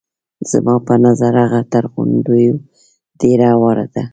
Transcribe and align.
زما 0.51 0.75
په 0.87 0.93
نظر 1.05 1.33
هغه 1.43 1.61
تر 1.71 1.83
غونډیو 1.93 2.53
ډېره 3.21 3.47
هواره 3.55 3.85
ده. 3.93 4.03